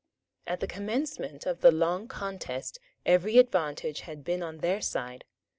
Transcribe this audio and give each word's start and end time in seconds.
At 0.47 0.61
the 0.61 0.67
commencement 0.67 1.45
of 1.45 1.61
the 1.61 1.71
long 1.71 2.07
contest 2.07 2.79
every 3.05 3.37
advantage 3.37 3.99
had 3.99 4.23
been 4.23 4.41
on 4.41 4.57
their 4.57 4.81
side. 4.81 5.25